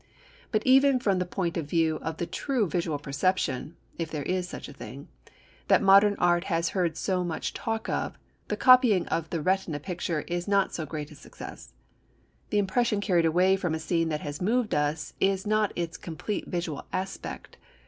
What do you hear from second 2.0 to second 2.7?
the true